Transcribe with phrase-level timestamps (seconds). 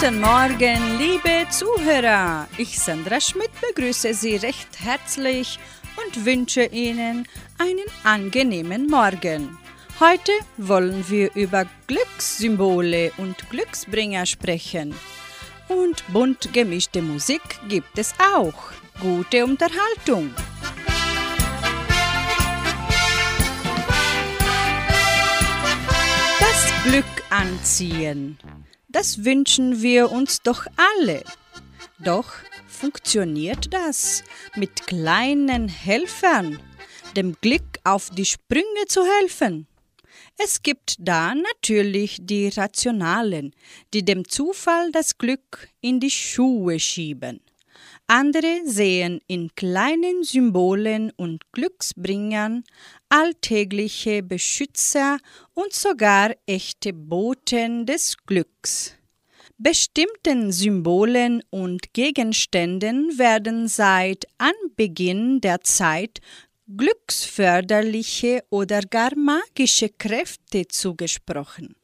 [0.00, 2.48] Guten Morgen, liebe Zuhörer.
[2.56, 5.58] Ich, Sandra Schmidt, begrüße Sie recht herzlich
[6.02, 7.28] und wünsche Ihnen
[7.58, 9.58] einen angenehmen Morgen.
[10.00, 14.94] Heute wollen wir über Glückssymbole und Glücksbringer sprechen.
[15.68, 18.72] Und bunt gemischte Musik gibt es auch.
[19.02, 20.30] Gute Unterhaltung.
[26.38, 28.38] Das Glück anziehen.
[28.92, 30.66] Das wünschen wir uns doch
[30.98, 31.22] alle.
[32.00, 32.32] Doch
[32.66, 34.24] funktioniert das
[34.56, 36.58] mit kleinen Helfern,
[37.14, 39.68] dem Glück auf die Sprünge zu helfen?
[40.38, 43.54] Es gibt da natürlich die Rationalen,
[43.94, 47.40] die dem Zufall das Glück in die Schuhe schieben.
[48.12, 52.64] Andere sehen in kleinen Symbolen und Glücksbringern
[53.08, 55.18] alltägliche Beschützer
[55.54, 58.96] und sogar echte Boten des Glücks.
[59.58, 66.18] Bestimmten Symbolen und Gegenständen werden seit Anbeginn der Zeit
[66.66, 71.76] glücksförderliche oder gar magische Kräfte zugesprochen.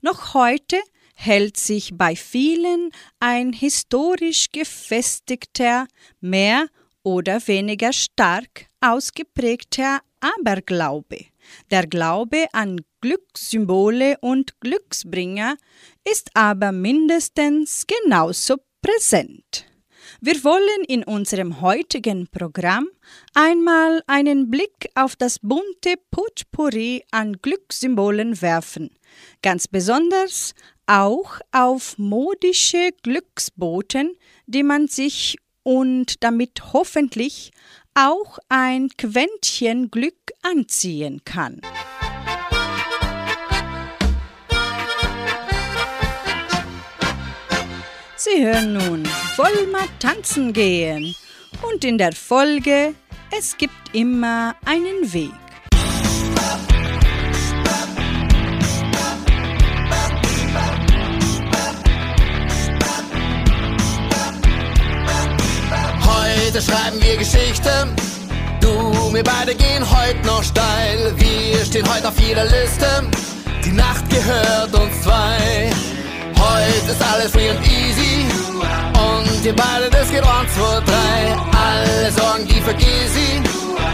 [0.00, 0.78] Noch heute
[1.16, 5.86] hält sich bei vielen ein historisch gefestigter,
[6.20, 6.68] mehr
[7.02, 11.26] oder weniger stark ausgeprägter Aberglaube.
[11.70, 15.56] Der Glaube an Glückssymbole und Glücksbringer
[16.04, 19.66] ist aber mindestens genauso präsent.
[20.20, 22.88] Wir wollen in unserem heutigen Programm
[23.34, 28.90] einmal einen Blick auf das bunte Potpourri an Glückssymbolen werfen,
[29.42, 30.54] ganz besonders
[30.86, 37.50] auch auf modische Glücksboten, die man sich und damit hoffentlich
[37.94, 41.60] auch ein Quäntchen Glück anziehen kann.
[48.16, 51.14] Sie hören nun Vollmer tanzen gehen
[51.62, 52.94] und in der Folge
[53.30, 55.45] Es gibt immer einen Weg.
[66.56, 67.70] Heute schreiben wir Geschichte.
[68.62, 71.12] Du, wir beide gehen heute noch steil.
[71.16, 72.88] Wir stehen heute auf jeder Liste.
[73.62, 75.70] Die Nacht gehört uns zwei.
[76.38, 78.24] Heute ist alles free und easy.
[78.56, 81.36] Und wir beide, das geht eins, zwei, drei.
[81.60, 83.12] Alle Sorgen, die vergiss.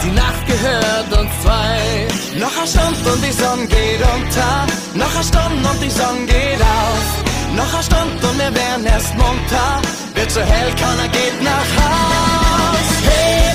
[0.05, 2.07] Die Nacht gehört uns zwei.
[2.39, 4.67] Noch eine Stunde und die Sonne geht unter.
[4.95, 7.57] Noch eine Stunde und die Sonne geht auf.
[7.57, 9.83] Noch eine Stunde und wir werden erst munter.
[10.15, 12.42] Wird so hell, keiner geht nach Haus.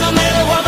[0.08, 0.67] Hey, mein Mädel,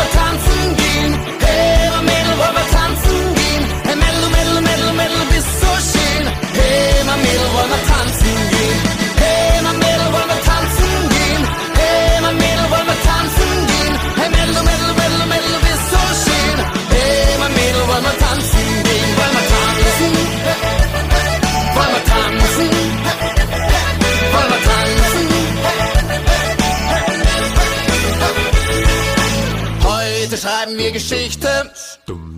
[30.70, 31.70] Schreiben wir Geschichte.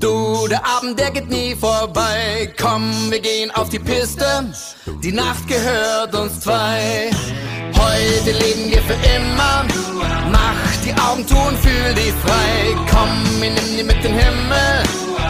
[0.01, 2.53] Du, der Abend, der geht nie vorbei.
[2.59, 4.25] Komm, wir gehen auf die Piste.
[5.03, 7.11] Die Nacht gehört uns zwei.
[7.77, 9.65] Heute leben wir für immer.
[10.31, 12.77] Mach die Augen zu und fühl dich frei.
[12.91, 13.11] Komm,
[13.41, 14.83] wir nehmen die mit dem Himmel.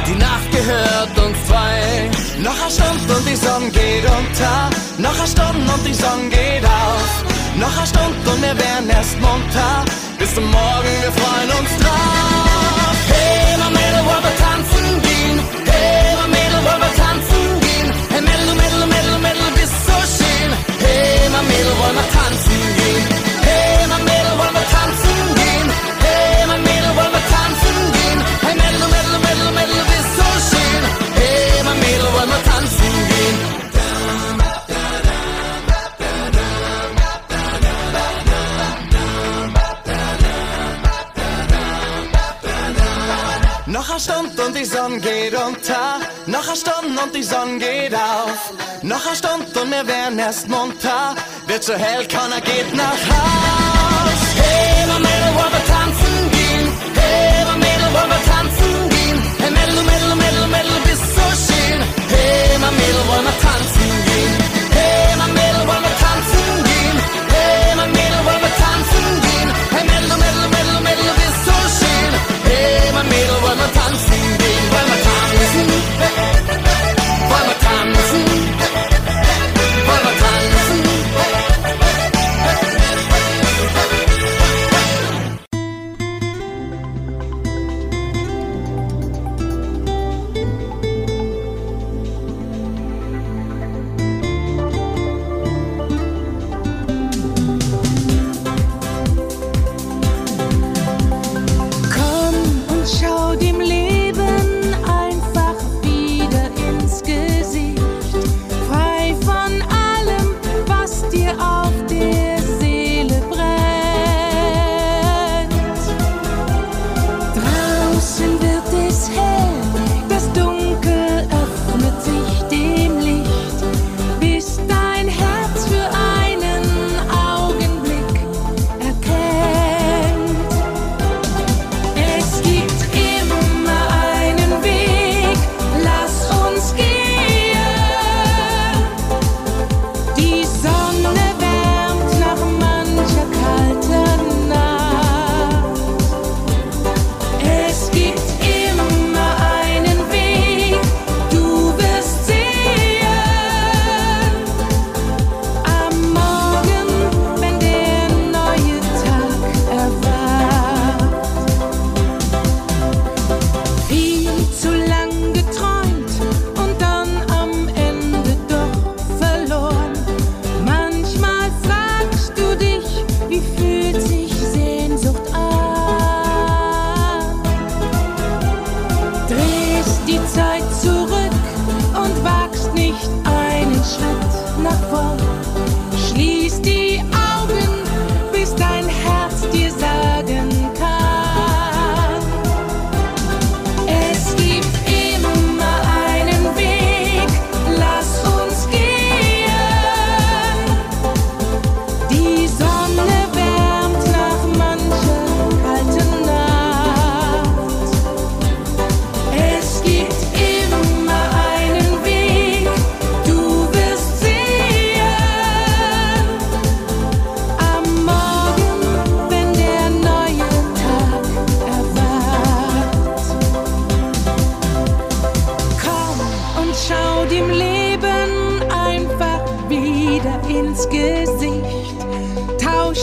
[0.06, 2.10] Die Nacht gehört uns zwei.
[2.38, 4.70] Noch eine Stunde und die Sonne geht unter.
[4.98, 7.24] Noch eine Stunde und die Sonne geht auf.
[7.56, 9.84] Noch eine Stunde und wir werden erst munter.
[10.18, 11.91] Bis zum Morgen, wir freuen uns drauf.
[47.12, 48.52] Und die Sonne geht auf.
[48.82, 51.14] Noch eine Stunde und wir werden erst munter.
[51.46, 54.20] Wird so hell, keiner geht nach Haus.
[54.36, 56.01] Hey, Mädel, wollen wir tanzen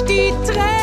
[0.04, 0.79] die Tränen.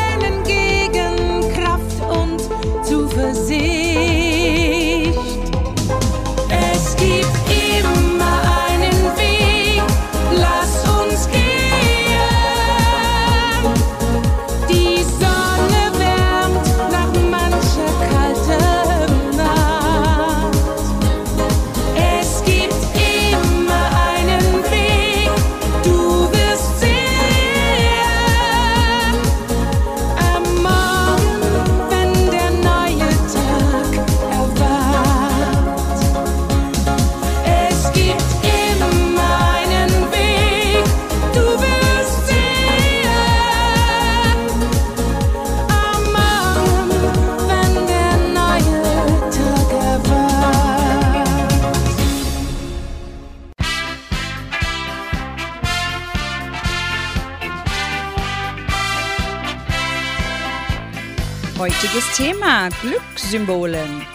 [62.69, 64.05] Glückssymbolen.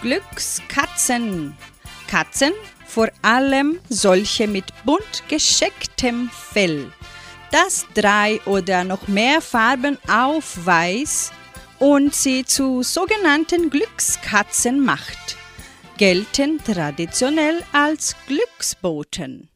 [0.00, 1.56] Glückskatzen.
[2.08, 2.52] Katzen,
[2.86, 6.92] vor allem solche mit bunt geschecktem Fell,
[7.50, 11.32] das drei oder noch mehr Farben aufweist
[11.78, 15.36] und sie zu sogenannten Glückskatzen macht,
[15.96, 19.48] gelten traditionell als Glücksboten.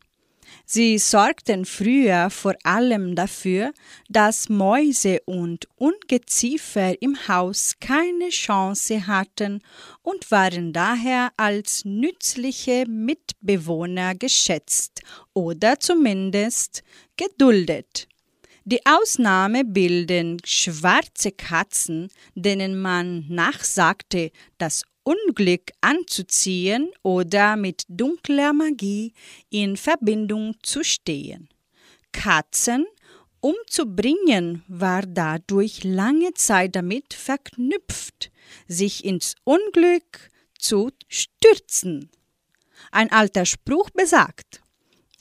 [0.70, 3.72] Sie sorgten früher vor allem dafür,
[4.10, 9.62] dass Mäuse und Ungeziefer im Haus keine Chance hatten
[10.02, 15.00] und waren daher als nützliche Mitbewohner geschätzt
[15.32, 16.82] oder zumindest
[17.16, 18.06] geduldet.
[18.66, 29.14] Die Ausnahme bilden schwarze Katzen, denen man nachsagte, das Unglück anzuziehen oder mit dunkler Magie
[29.48, 31.48] in Verbindung zu stehen.
[32.12, 32.86] Katzen
[33.40, 38.30] umzubringen war dadurch lange Zeit damit verknüpft,
[38.66, 42.10] sich ins Unglück zu stürzen.
[42.92, 44.60] Ein alter Spruch besagt,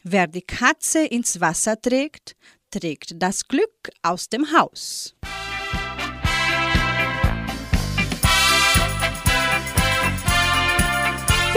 [0.03, 2.35] wer die Katze ins Wasser trägt,
[2.71, 5.15] trägt das Glück aus dem Haus.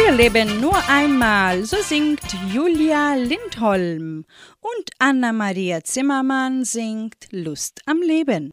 [0.02, 4.24] Wir leben nur einmal, so singt Julia Lindholm
[4.60, 8.50] und Anna-Maria Zimmermann singt Lust am Leben.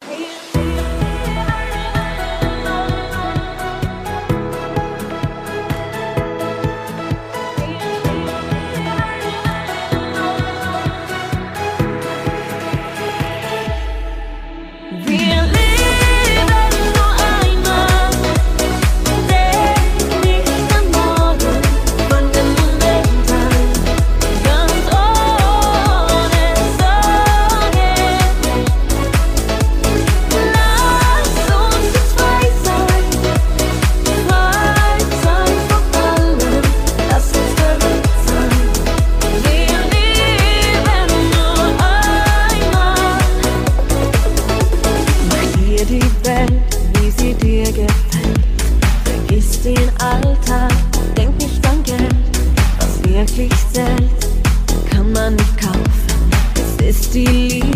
[57.10, 57.67] still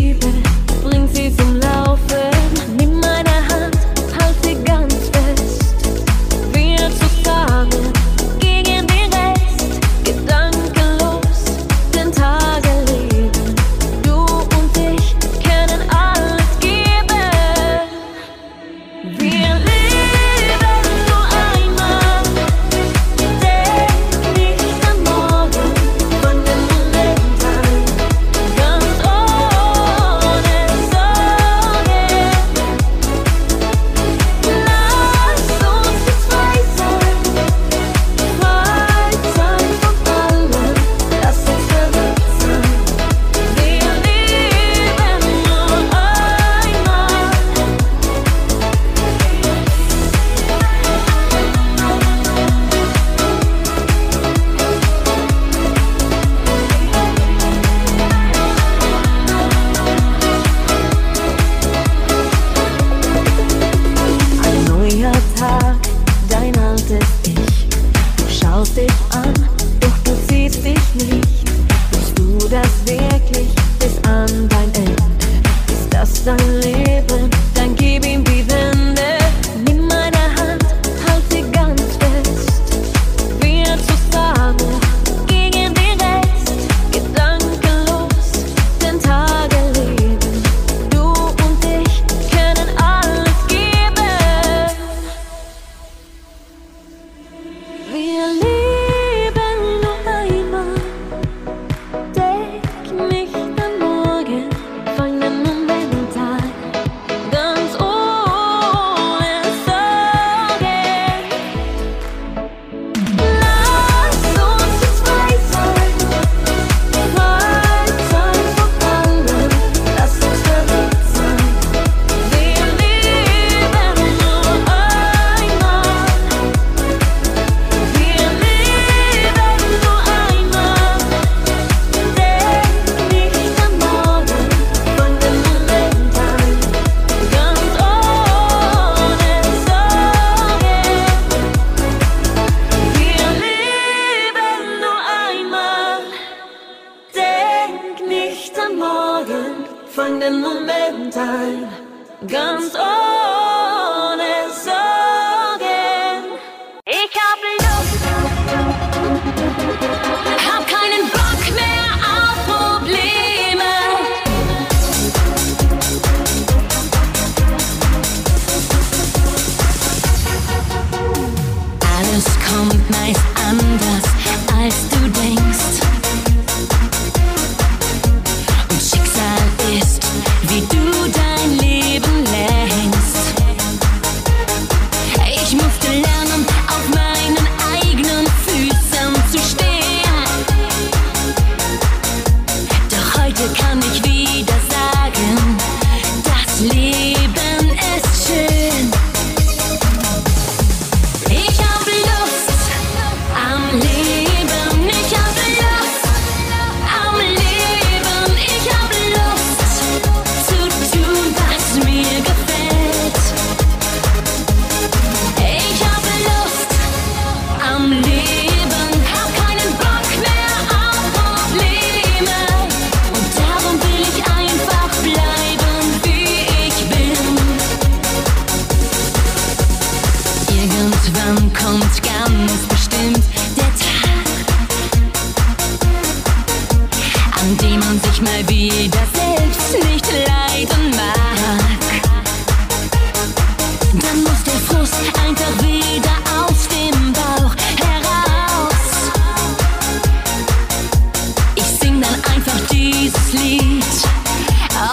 [252.73, 253.85] dieses Lied.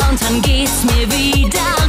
[0.08, 1.79] Und dann geht's mir wieder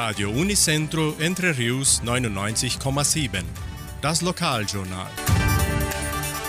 [0.00, 3.42] Radio Unicentro Entre Rius 99,7.
[4.00, 5.10] Das Lokaljournal.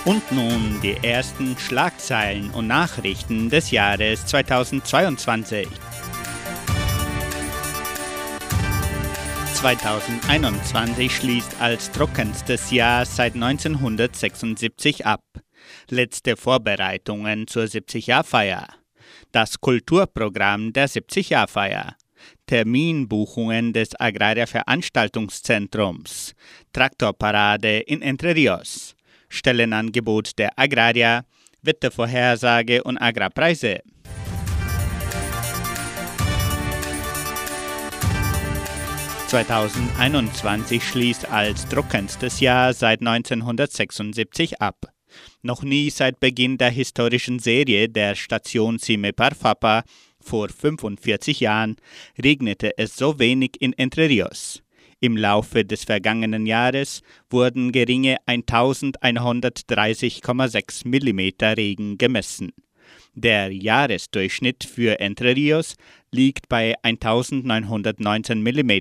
[0.06, 5.68] Und nun die ersten Schlagzeilen und Nachrichten des Jahres 2022.
[9.56, 15.24] 2021 schließt als trockenstes Jahr seit 1976 ab.
[15.90, 18.68] Letzte Vorbereitungen zur 70-Jahr-Feier.
[19.32, 21.96] Das Kulturprogramm der 70-Jahr-Feier.
[22.50, 26.34] Terminbuchungen des Agraria Veranstaltungszentrums.
[26.74, 28.96] Traktorparade in Entre Rios.
[29.30, 31.26] Stellenangebot der Agraria.
[31.62, 33.82] Wettervorhersage und Agrarpreise.
[39.30, 44.88] ...2021 schließt als trockenstes Jahr seit 1976 ab.
[45.44, 49.84] Noch nie seit Beginn der historischen Serie der Station Sime Parfapa
[50.30, 51.78] vor 45 Jahren
[52.22, 54.62] regnete es so wenig in Entre Rios.
[55.00, 62.52] Im Laufe des vergangenen Jahres wurden geringe 1130,6 mm Regen gemessen.
[63.15, 65.74] Der Jahresdurchschnitt für Entre Rios
[66.12, 68.72] liegt bei 1919 mm.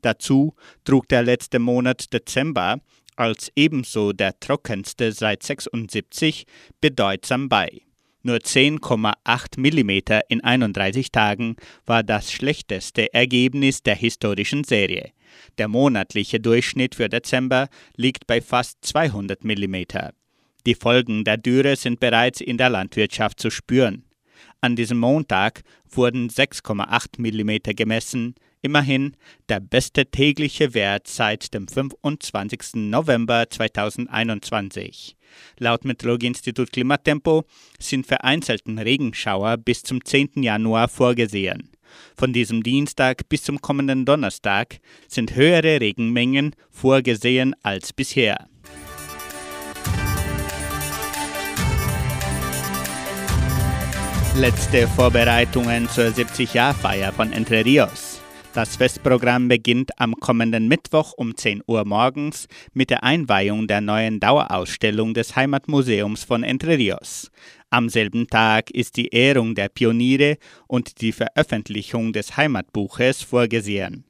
[0.00, 0.54] Dazu
[0.84, 2.80] trug der letzte Monat Dezember
[3.16, 6.46] als ebenso der trockenste seit 76
[6.80, 7.82] bedeutsam bei.
[8.22, 11.56] Nur 10,8 mm in 31 Tagen
[11.86, 15.10] war das schlechteste Ergebnis der historischen Serie.
[15.58, 19.76] Der monatliche Durchschnitt für Dezember liegt bei fast 200 mm.
[20.66, 24.04] Die Folgen der Dürre sind bereits in der Landwirtschaft zu spüren.
[24.60, 29.16] An diesem Montag wurden 6,8 mm gemessen, immerhin
[29.48, 32.74] der beste tägliche Wert seit dem 25.
[32.74, 35.16] November 2021.
[35.58, 37.44] Laut Meteorologieinstitut Klimatempo
[37.78, 40.42] sind vereinzelten Regenschauer bis zum 10.
[40.42, 41.70] Januar vorgesehen.
[42.16, 48.48] Von diesem Dienstag bis zum kommenden Donnerstag sind höhere Regenmengen vorgesehen als bisher.
[54.34, 58.11] Letzte Vorbereitungen zur 70-Jahr-Feier von Entre Rios.
[58.54, 64.20] Das Festprogramm beginnt am kommenden Mittwoch um 10 Uhr morgens mit der Einweihung der neuen
[64.20, 67.30] Dauerausstellung des Heimatmuseums von Entre Rios.
[67.70, 70.36] Am selben Tag ist die Ehrung der Pioniere
[70.66, 74.04] und die Veröffentlichung des Heimatbuches vorgesehen.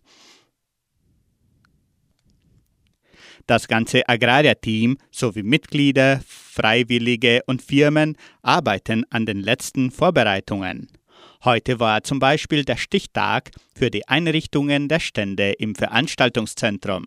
[3.46, 10.88] Das ganze Agraria-Team sowie Mitglieder, Freiwillige und Firmen arbeiten an den letzten Vorbereitungen.
[11.44, 17.04] Heute war zum Beispiel der Stichtag für die Einrichtungen der Stände im Veranstaltungszentrum.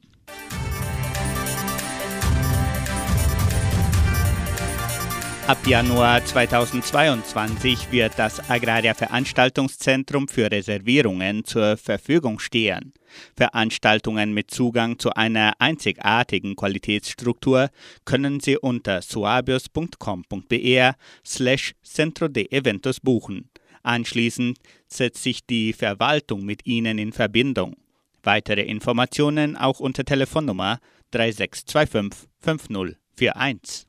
[5.48, 12.93] Ab Januar 2022 wird das Agraria Veranstaltungszentrum für Reservierungen zur Verfügung stehen.
[13.38, 17.69] Veranstaltungen mit Zugang zu einer einzigartigen Qualitätsstruktur
[18.04, 23.50] können Sie unter suabios.com.br slash Centro de Eventos buchen.
[23.86, 27.76] Anschließend setzt sich die Verwaltung mit Ihnen in Verbindung.
[28.24, 30.80] Weitere Informationen auch unter Telefonnummer
[31.12, 33.86] 3625 5041.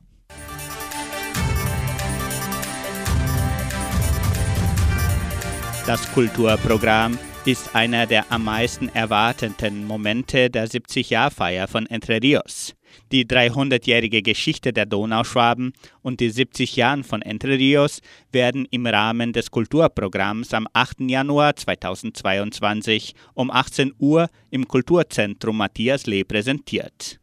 [5.87, 12.76] Das Kulturprogramm ist einer der am meisten erwarteten Momente der 70-Jahr-Feier von Entre Rios.
[13.11, 19.33] Die 300-jährige Geschichte der Donauschwaben und die 70 Jahre von Entre Rios werden im Rahmen
[19.33, 21.01] des Kulturprogramms am 8.
[21.01, 27.19] Januar 2022 um 18 Uhr im Kulturzentrum Matthias Lee präsentiert.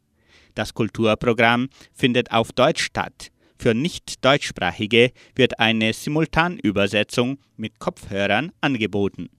[0.55, 3.31] Das Kulturprogramm findet auf Deutsch statt.
[3.59, 9.31] Für Nicht-Deutschsprachige wird eine Simultanübersetzung mit Kopfhörern angeboten.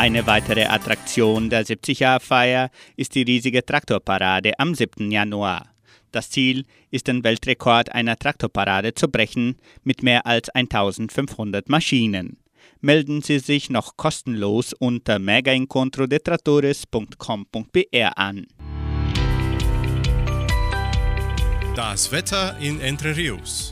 [0.00, 5.10] Eine weitere Attraktion der 70-Jahr-Feier ist die riesige Traktorparade am 7.
[5.10, 5.74] Januar.
[6.10, 12.38] Das Ziel ist, den Weltrekord einer Traktorparade zu brechen mit mehr als 1500 Maschinen.
[12.80, 18.46] Melden Sie sich noch kostenlos unter megaincontrodetratores.com.br an.
[21.76, 23.70] Das Wetter in Entre Rios.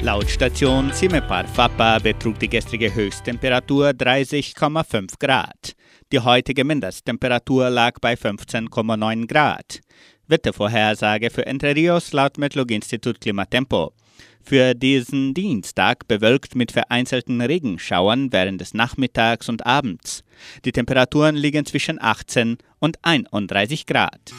[0.00, 5.74] Laut Station Cimepar Fapa betrug die gestrige Höchsttemperatur 30,5 Grad.
[6.12, 9.80] Die heutige Mindesttemperatur lag bei 15,9 Grad.
[10.28, 13.92] Wettervorhersage für Entre Rios laut Metlog-Institut Klimatempo.
[14.40, 20.22] Für diesen Dienstag bewölkt mit vereinzelten Regenschauern während des Nachmittags und Abends.
[20.64, 24.30] Die Temperaturen liegen zwischen 18 und 31 Grad.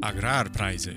[0.00, 0.94] Agrarpreise.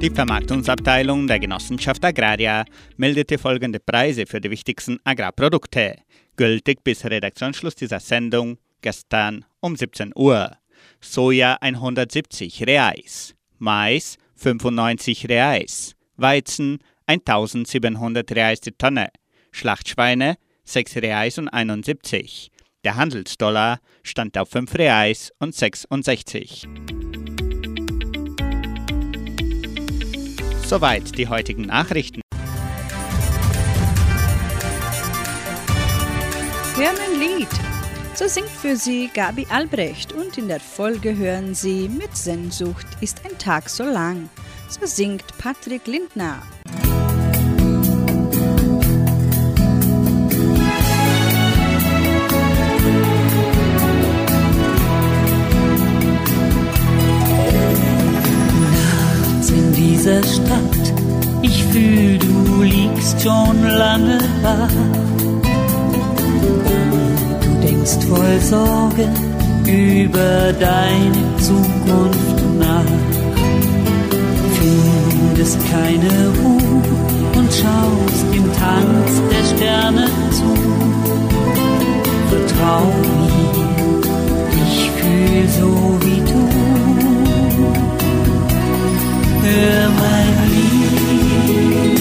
[0.00, 2.64] Die Vermarktungsabteilung der Genossenschaft Agraria
[2.96, 5.96] meldete folgende Preise für die wichtigsten Agrarprodukte,
[6.36, 10.56] gültig bis Redaktionsschluss dieser Sendung gestern um 17 Uhr.
[11.00, 19.08] Soja 170 Reais, Mais 95 Reais, Weizen 1700 Reais die Tonne,
[19.50, 22.52] Schlachtschweine 6 Reais und 71.
[22.84, 26.68] Der Handelsdollar stand auf 5 Reais und 66.
[30.68, 32.20] Soweit die heutigen Nachrichten.
[36.76, 37.48] Hören ein Lied.
[38.12, 43.22] So singt für Sie Gabi Albrecht und in der Folge hören Sie Mit Sehnsucht ist
[43.24, 44.28] ein Tag so lang.
[44.68, 46.42] So singt Patrick Lindner.
[59.98, 60.94] Dieser Stadt.
[61.42, 64.70] Ich fühl, du liegst schon lange wach.
[67.42, 69.08] Du denkst voll Sorge
[69.66, 72.84] über deine Zukunft nach.
[74.60, 76.82] Findest keine Ruhe
[77.36, 80.50] und schaust dem Tanz der Sterne zu.
[82.30, 83.48] Vertrau mir,
[84.64, 86.27] ich fühl so wie
[89.50, 92.00] Hör mein Lied,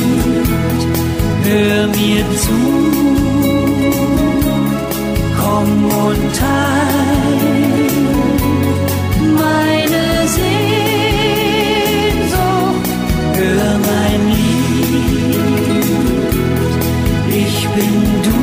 [1.45, 2.61] hör mir zu,
[5.39, 7.87] komm und teil
[9.41, 10.05] meine
[10.35, 11.17] Sehnsucht.
[13.39, 15.85] Hör mein Lied,
[17.29, 18.36] ich bin du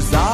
[0.00, 0.29] was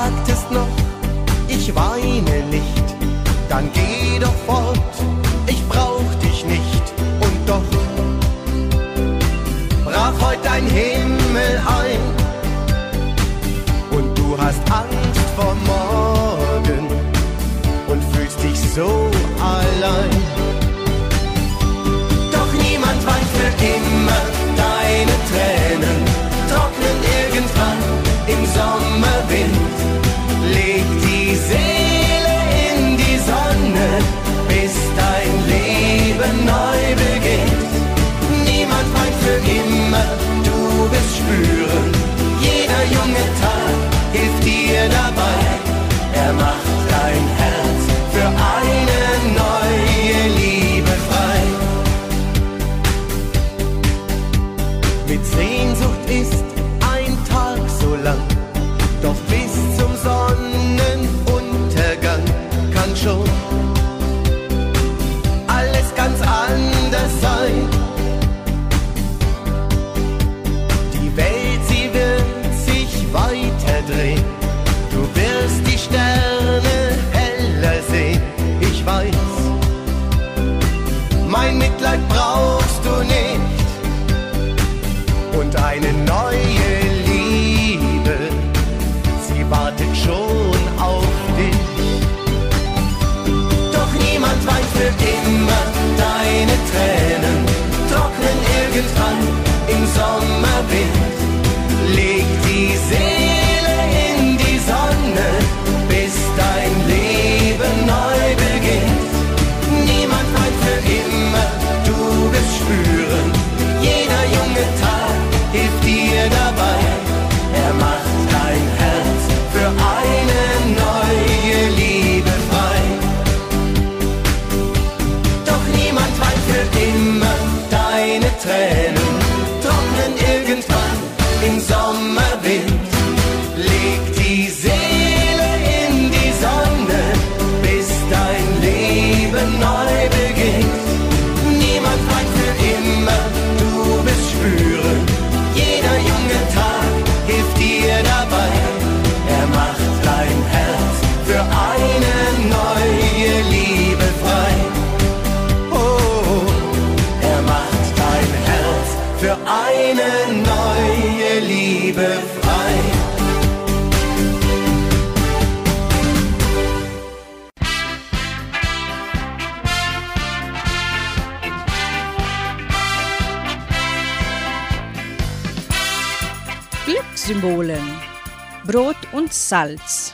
[179.48, 180.12] Salz.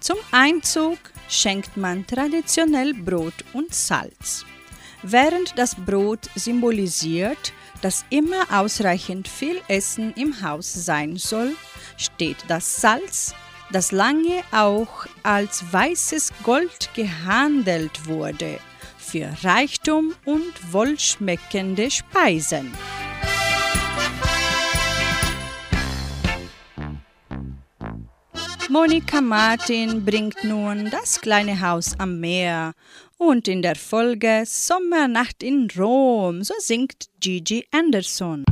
[0.00, 4.46] Zum Einzug schenkt man traditionell Brot und Salz.
[5.02, 11.54] Während das Brot symbolisiert, dass immer ausreichend viel Essen im Haus sein soll,
[11.98, 13.34] steht das Salz,
[13.70, 18.58] das lange auch als weißes Gold gehandelt wurde,
[18.96, 22.72] für Reichtum und wohlschmeckende Speisen.
[28.70, 32.74] Monika Martin bringt nun das kleine Haus am Meer
[33.18, 38.44] und in der Folge Sommernacht in Rom, so singt Gigi Anderson.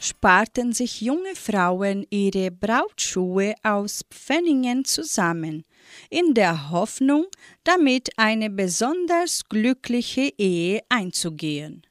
[0.00, 5.64] Sparten sich junge Frauen ihre Brautschuhe aus Pfennigen zusammen,
[6.10, 7.26] in der Hoffnung,
[7.62, 11.82] damit eine besonders glückliche Ehe einzugehen.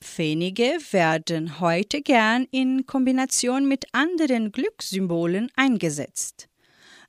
[0.00, 6.49] Pfennige werden heute gern in Kombination mit anderen Glückssymbolen eingesetzt.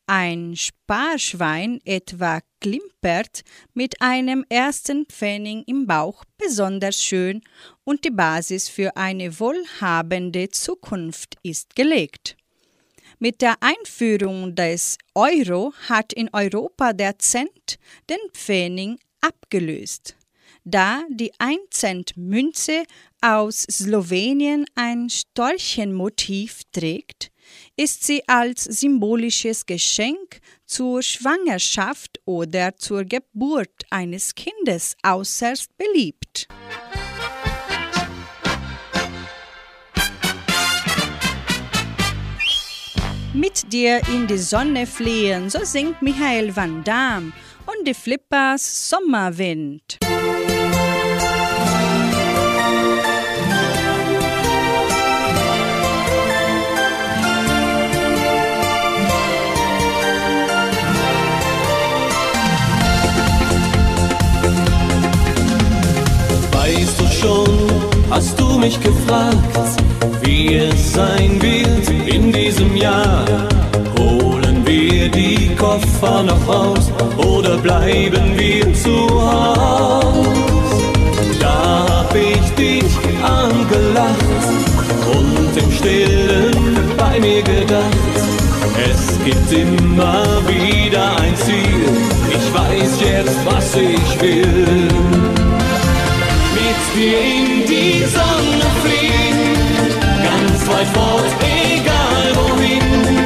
[0.07, 3.43] Ein Sparschwein etwa klimpert
[3.73, 7.41] mit einem ersten Pfennig im Bauch besonders schön
[7.83, 12.35] und die Basis für eine wohlhabende Zukunft ist gelegt.
[13.19, 17.77] Mit der Einführung des Euro hat in Europa der Cent
[18.09, 20.15] den Pfennig abgelöst.
[20.63, 22.83] Da die 1-Cent-Münze
[23.21, 27.30] aus Slowenien ein Storchenmotiv trägt,
[27.75, 36.47] ist sie als symbolisches Geschenk zur Schwangerschaft oder zur Geburt eines Kindes äußerst beliebt.
[43.33, 47.31] Mit dir in die Sonne fliehen, so singt Michael van Damme
[47.65, 49.99] und die Flippers Sommerwind.
[67.21, 67.47] Schon,
[68.09, 69.57] hast du mich gefragt,
[70.23, 73.25] wie es sein wird in diesem Jahr?
[73.97, 80.27] Holen wir die Koffer noch raus oder bleiben wir zu Haus?
[81.39, 82.91] Da hab ich dich
[83.23, 84.45] angelacht
[85.17, 88.15] und im Stillen bei mir gedacht.
[88.89, 91.85] Es gibt immer wieder ein Ziel,
[92.29, 95.50] ich weiß jetzt, was ich will
[96.95, 99.53] dir in die Sonne fliegen,
[100.23, 103.17] ganz weit fort, egal wohin.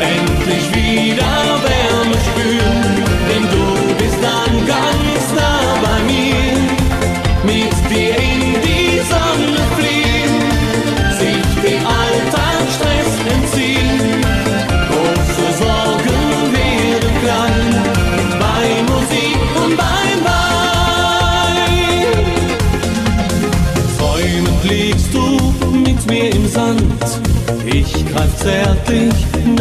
[0.00, 1.34] Endlich wieder
[1.66, 5.07] Wärme spüren, denn du bist dann ganz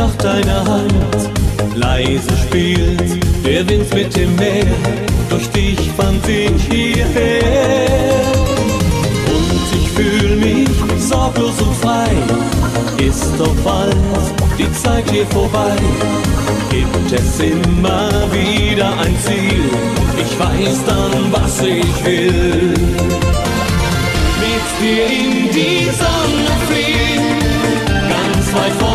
[0.08, 1.30] nach deiner Hand.
[1.76, 4.66] Leise spielt der Wind mit dem Meer.
[5.30, 8.22] Durch dich fand ich hierher.
[9.28, 12.10] Und ich fühl mich sorglos und frei.
[12.98, 13.96] Ist doch bald
[14.58, 15.76] die Zeit hier vorbei.
[16.70, 19.70] Gibt es immer wieder ein Ziel.
[20.18, 22.74] Ich weiß dann, was ich will
[24.40, 27.26] mit dir in die Sonne fliegen,
[28.10, 28.87] ganz weit fort,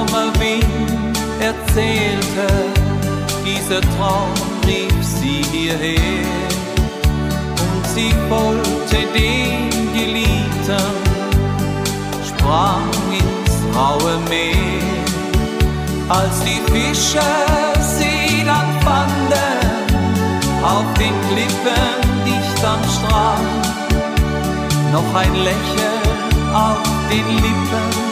[0.00, 2.46] der Sommerwind erzählte,
[3.44, 4.32] dieser Traum
[4.66, 6.24] rief sie hierher
[7.60, 10.80] und sie folgte den Geliebten,
[12.26, 15.00] sprang ins raue Meer.
[16.08, 17.22] Als die Fischer
[17.80, 19.94] sie dann fanden,
[20.64, 21.90] auf den Klippen
[22.26, 23.68] dicht am Strand,
[24.92, 28.09] noch ein Lächeln auf den Lippen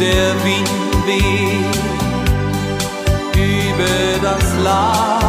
[0.00, 0.70] der Wind
[1.06, 1.76] weht
[3.36, 5.19] über das Land.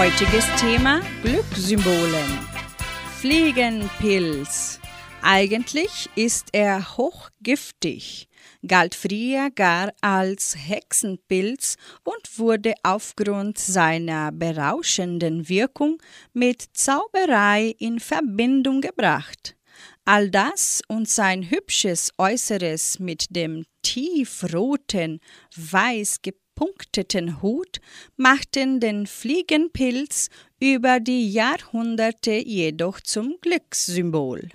[0.00, 2.38] Heutiges Thema Glückssymbolen.
[3.18, 4.80] Fliegenpilz.
[5.20, 8.26] Eigentlich ist er hochgiftig,
[8.66, 15.98] galt früher gar als Hexenpilz und wurde aufgrund seiner berauschenden Wirkung
[16.32, 19.54] mit Zauberei in Verbindung gebracht.
[20.06, 25.20] All das und sein hübsches Äußeres mit dem tiefroten,
[25.54, 26.22] weiß
[26.60, 27.80] gepunkteten Hut
[28.16, 30.28] machten den Fliegenpilz
[30.60, 34.48] über die Jahrhunderte jedoch zum Glückssymbol.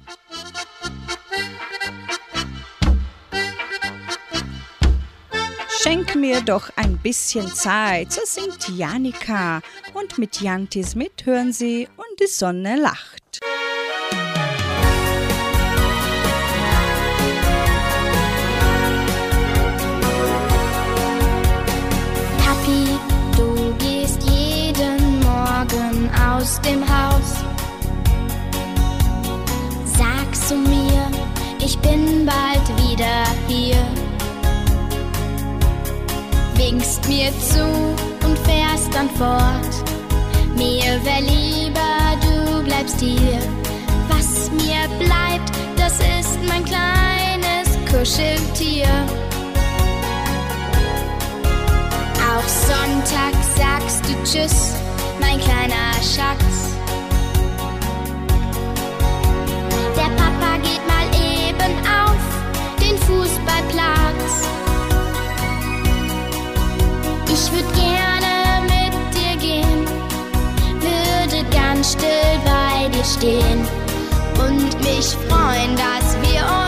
[5.82, 9.62] Schenk mir doch ein bisschen Zeit, so singt Janika
[9.94, 13.25] und mit Jantis mit hören sie und die Sonne lacht.
[26.46, 27.30] Aus dem Haus.
[29.98, 31.02] Sagst du mir,
[31.60, 33.84] ich bin bald wieder hier.
[36.56, 37.66] Winkst mir zu
[38.26, 39.74] und fährst dann fort.
[40.56, 43.40] Mir wär lieber, du bleibst hier.
[44.10, 48.88] Was mir bleibt, das ist mein kleines Kuscheltier.
[52.30, 54.85] Auch Sonntag sagst du Tschüss,
[55.20, 56.76] mein kleiner Schatz.
[59.96, 62.22] Der Papa geht mal eben auf
[62.80, 64.48] den Fußballplatz.
[67.32, 69.88] Ich würde gerne mit dir gehen,
[70.80, 73.68] würde ganz still bei dir stehen
[74.40, 76.65] und mich freuen, dass wir uns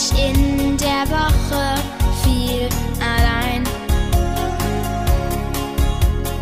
[0.00, 1.74] ich in der Woche
[2.22, 2.68] viel
[3.00, 3.64] allein.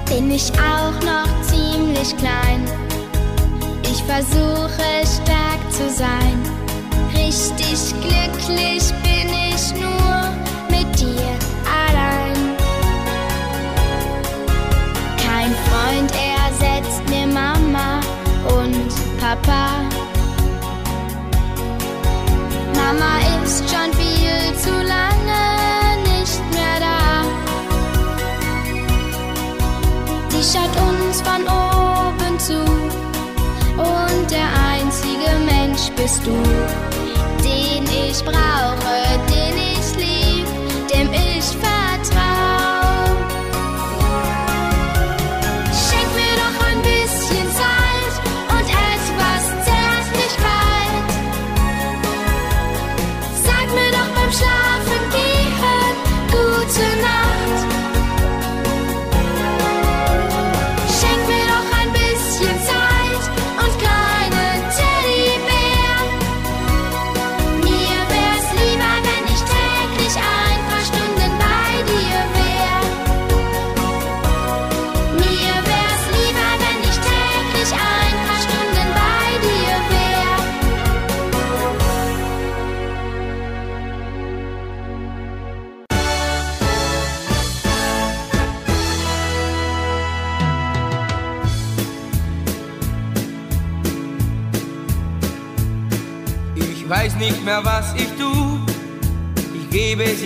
[0.06, 2.62] Bin ich auch noch ziemlich klein.
[3.82, 6.38] Ich versuche stark zu sein.
[7.14, 10.20] Richtig glücklich bin ich nur
[10.70, 11.30] mit dir
[11.84, 12.36] allein.
[15.26, 18.00] Kein Freund ersetzt mir Mama
[18.56, 18.88] und
[19.20, 19.97] Papa.
[22.88, 25.44] Mama ist schon viel zu lange
[26.10, 27.22] nicht mehr da.
[30.32, 32.58] Die schaut uns von oben zu
[33.76, 36.32] und der einzige Mensch bist du,
[37.44, 38.96] den ich brauche,
[39.28, 39.57] den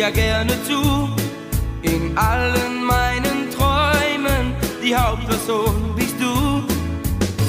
[0.02, 1.08] ja gerne zu.
[1.82, 6.34] In allen meinen Träumen, die Hauptperson bist du.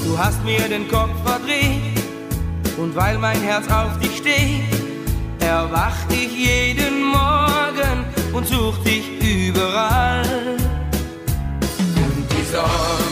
[0.05, 2.03] Du hast mir den Kopf verdreht
[2.77, 4.83] und weil mein Herz auf dich steht,
[5.39, 7.97] erwach ich jeden Morgen
[8.33, 10.57] und such dich überall.
[12.05, 13.02] Und die Sorge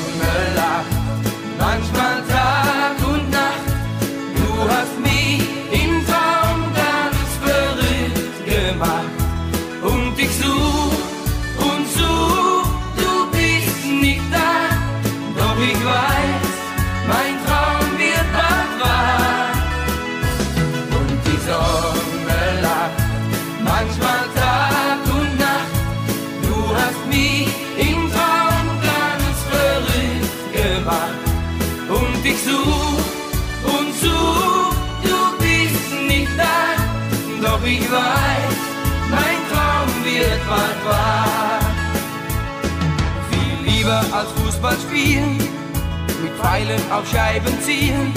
[44.22, 45.38] als Fußball spielen,
[46.22, 48.14] mit Pfeilen auf Scheiben ziehen,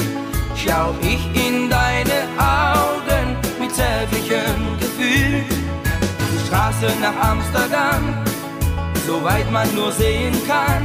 [0.55, 5.45] schau ich in deine Augen mit zärtlichem Gefühl.
[6.33, 8.03] Die Straße nach Amsterdam,
[9.07, 10.83] soweit man nur sehen kann,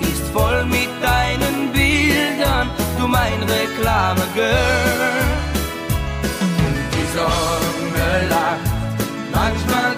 [0.00, 2.68] ist voll mit deinen Bildern,
[2.98, 5.24] du mein Reklame-Girl.
[6.94, 8.70] Die Sonne lacht,
[9.32, 9.95] manchmal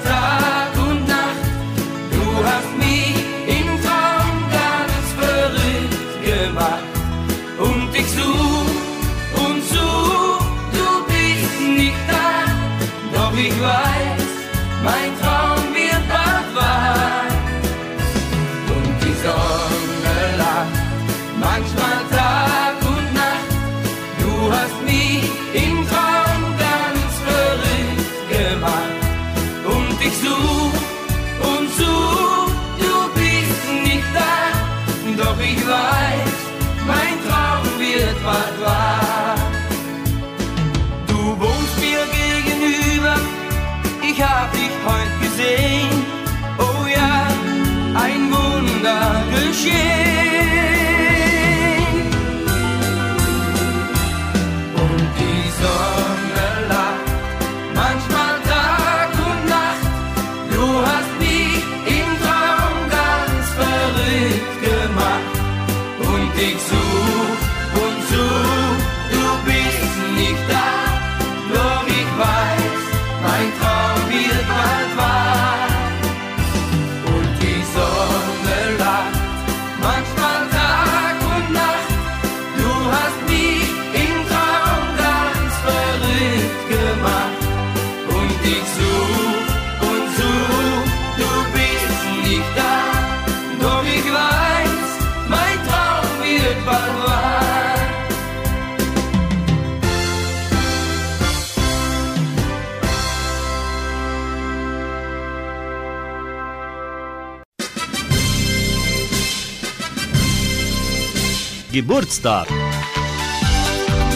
[111.79, 112.49] Geburtstag.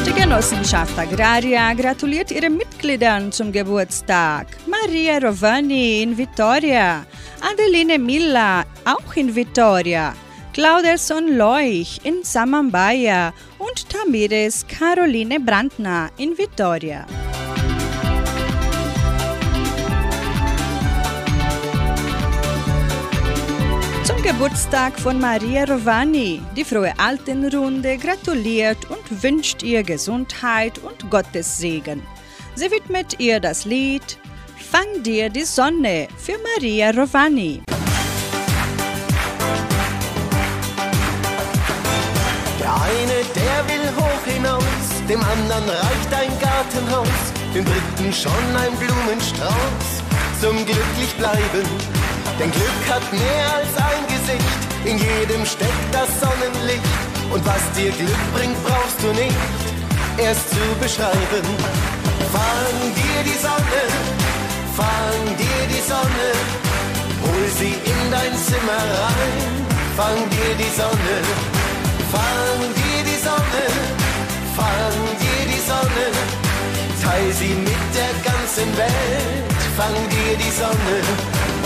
[0.05, 4.49] Die Genossenschaft Agraria gratuliert ihren Mitgliedern zum Geburtstag.
[4.67, 7.07] Maria Rovani in Vittoria,
[7.41, 10.13] Adeline Milla auch in Vittoria,
[10.53, 17.07] Claudelson Leuch in Samambaya und Tamires Caroline Brandner in Vittoria.
[24.23, 26.41] Geburtstag von Maria Rovani.
[26.57, 32.01] Die frohe Altenrunde gratuliert und wünscht ihr Gesundheit und Gottes Segen.
[32.55, 34.19] Sie widmet ihr das Lied
[34.71, 37.63] Fang dir die Sonne für Maria Rovani.
[42.61, 44.63] Der eine, der will hoch hinaus,
[45.09, 47.09] dem anderen reicht ein Gartenhaus,
[47.53, 50.03] dem dritten schon ein Blumenstrauß
[50.41, 52.02] zum glücklich bleiben.
[52.39, 56.83] Denn Glück hat mehr als ein Gesicht, in jedem steckt das Sonnenlicht.
[57.31, 59.37] Und was dir Glück bringt, brauchst du nicht
[60.19, 61.45] erst zu beschreiben.
[62.33, 63.83] Fang dir die Sonne,
[64.77, 66.29] fang dir die Sonne,
[67.23, 69.63] hol sie in dein Zimmer rein.
[69.97, 71.17] Fang dir die Sonne,
[72.11, 73.65] fang dir die Sonne,
[74.57, 76.07] fang dir die Sonne,
[77.03, 79.53] teil sie mit der ganzen Welt.
[79.77, 81.62] Fang dir die Sonne.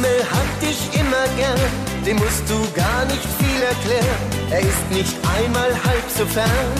[0.00, 1.60] Himmel hat dich immer gern,
[2.06, 4.20] dem musst du gar nicht viel erklären.
[4.50, 6.72] Er ist nicht einmal halb so fern,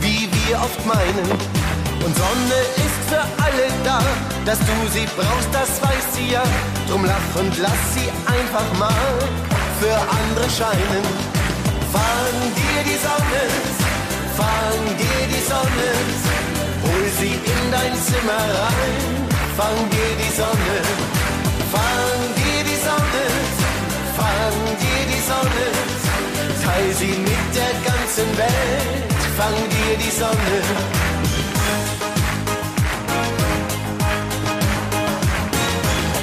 [0.00, 1.28] wie wir oft meinen.
[2.04, 4.00] Und Sonne ist für alle da,
[4.46, 6.42] dass du sie brauchst, das weiß sie ja.
[6.88, 9.12] Drum lach und lass sie einfach mal
[9.80, 11.04] für andere scheinen.
[11.92, 13.44] Fang dir die Sonne,
[14.40, 15.88] fang dir die Sonne,
[16.84, 19.04] hol sie in dein Zimmer rein.
[19.54, 21.33] Fang dir die Sonne,
[21.74, 23.24] fang dir die Sonne,
[24.18, 25.66] fang dir die Sonne,
[26.64, 29.14] teil sie mit der ganzen Welt.
[29.36, 30.56] Fang dir die Sonne.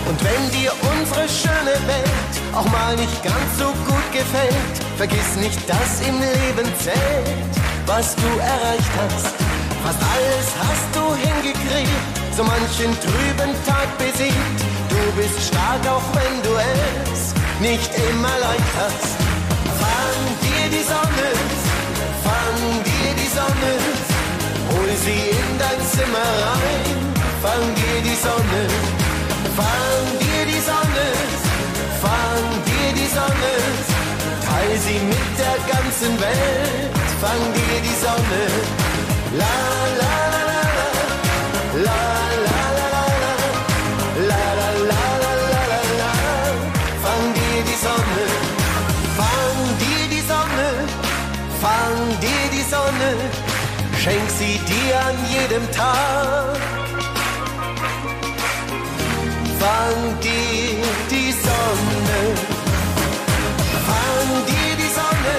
[0.07, 5.59] Und wenn dir unsere schöne Welt auch mal nicht ganz so gut gefällt, vergiss nicht,
[5.69, 7.53] dass im Leben zählt,
[7.85, 9.35] was du erreicht hast.
[9.83, 14.80] Fast alles hast du hingekriegt, so manchen trüben Tag besiegt.
[14.91, 16.53] Du bist stark, auch wenn du
[17.13, 19.15] es nicht immer leicht hast.
[19.81, 21.27] Fang dir die Sonne,
[22.27, 23.73] fang dir die Sonne,
[24.71, 26.91] hol sie in dein Zimmer rein.
[27.41, 28.61] Fang dir die Sonne,
[29.59, 31.07] fang dir die Sonne,
[32.03, 33.53] fang dir die Sonne,
[34.45, 36.95] teil sie mit der ganzen Welt.
[37.23, 38.43] Fang dir die Sonne,
[39.39, 39.57] la
[40.01, 40.63] la la la
[41.77, 42.20] la, la
[55.12, 56.59] an jedem Tag.
[59.62, 60.82] Fang dir
[61.14, 62.20] die Sonne,
[63.88, 65.36] fang dir die Sonne,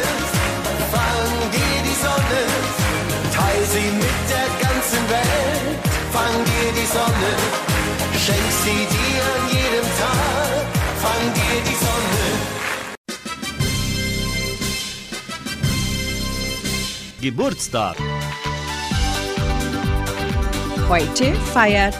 [0.94, 2.42] fang dir die Sonne,
[3.36, 5.76] teil sie mit der ganzen Welt.
[6.16, 7.32] Fang dir die Sonne,
[8.24, 10.64] schenk sie dir an jedem Tag.
[11.04, 12.26] Fang dir die Sonne.
[17.20, 17.96] Geburtstag.
[20.88, 21.96] Heute feiert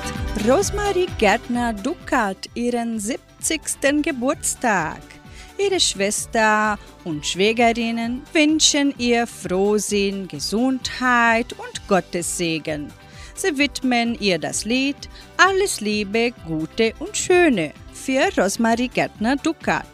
[0.49, 4.03] Rosmarie Gärtner Duckert ihren 70.
[4.03, 5.01] Geburtstag.
[5.59, 12.93] Ihre Schwester und Schwägerinnen wünschen ihr Frohsinn, Gesundheit und Gottes Segen.
[13.35, 19.87] Sie widmen ihr das Lied Alles Liebe, Gute und Schöne für Rosmarie Gärtner Duckert.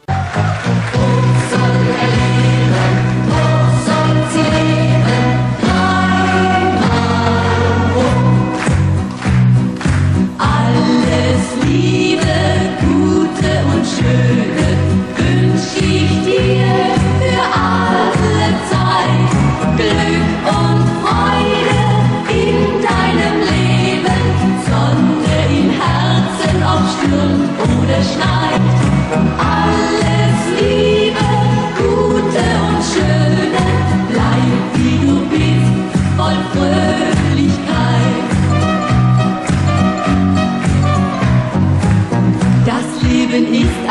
[13.89, 14.48] shit.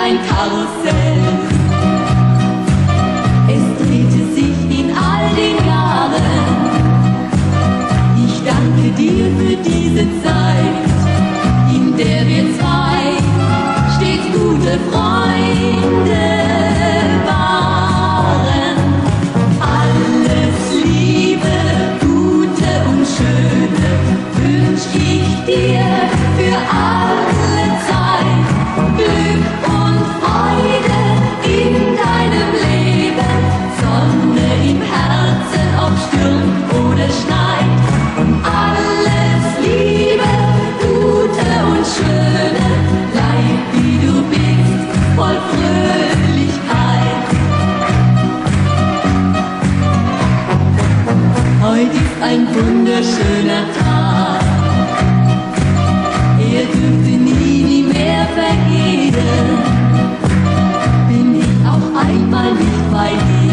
[0.07, 1.06] ein Karussell.
[51.77, 54.41] heute ist ein wunderschöner Tag.
[56.39, 59.15] Er dürfte nie, nie mehr vergehen,
[61.07, 63.46] bin ich auch einmal nicht bei dir.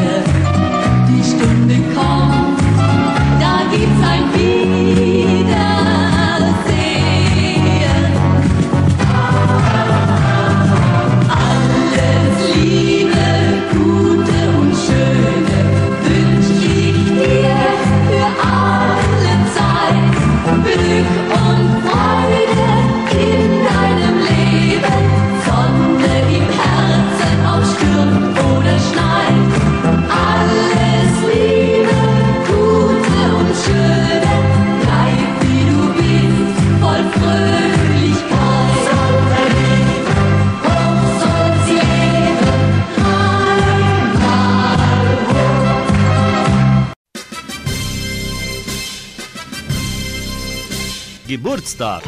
[51.44, 52.02] Geburtstag.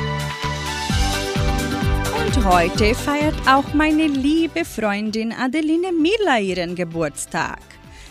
[2.19, 7.59] Und heute feiert auch meine liebe Freundin Adeline Miller ihren Geburtstag.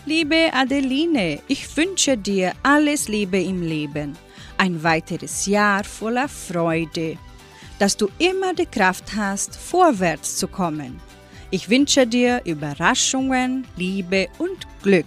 [0.04, 4.16] Liebe Adeline, ich wünsche dir alles Liebe im Leben.
[4.56, 7.18] Ein weiteres Jahr voller Freude.
[7.80, 11.00] Dass du immer die Kraft hast, vorwärts zu kommen.
[11.50, 15.06] Ich wünsche dir Überraschungen, Liebe und Glück.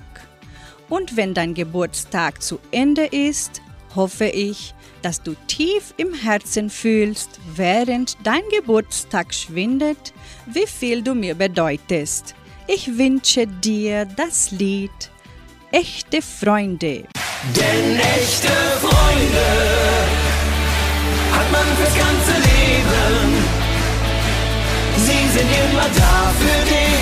[0.90, 3.62] Und wenn dein Geburtstag zu Ende ist,
[3.96, 10.14] hoffe ich, das du tief im Herzen fühlst, während dein Geburtstag schwindet,
[10.46, 12.36] wie viel du mir bedeutest.
[12.68, 14.92] Ich wünsche dir das Lied
[15.72, 17.04] Echte Freunde.
[17.56, 18.48] Denn echte
[18.82, 19.50] Freunde
[21.32, 23.44] hat man fürs ganze Leben.
[24.98, 26.99] Sie sind immer da für dich.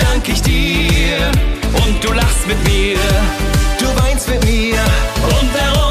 [0.00, 1.30] danke ich dir
[1.84, 2.98] und du lachst mit mir,
[3.78, 4.78] du weinst mit mir
[5.40, 5.89] und darum.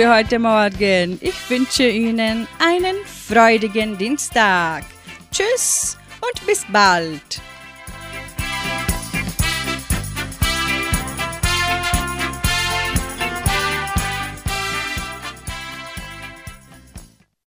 [0.00, 1.18] für heute Morgen.
[1.20, 4.82] Ich wünsche Ihnen einen freudigen Dienstag.
[5.30, 7.39] Tschüss und bis bald.